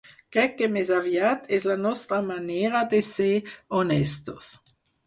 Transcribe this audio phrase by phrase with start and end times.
[0.35, 3.33] Crec que, més aviat, és la nostra manera de ser
[3.83, 4.55] honestos.